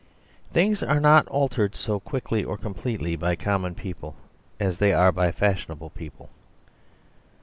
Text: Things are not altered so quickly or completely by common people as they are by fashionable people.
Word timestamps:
Things 0.51 0.81
are 0.81 0.99
not 0.99 1.27
altered 1.27 1.75
so 1.75 1.99
quickly 1.99 2.43
or 2.43 2.57
completely 2.57 3.15
by 3.15 3.35
common 3.35 3.75
people 3.75 4.15
as 4.59 4.79
they 4.79 4.93
are 4.93 5.11
by 5.11 5.31
fashionable 5.31 5.91
people. 5.91 6.27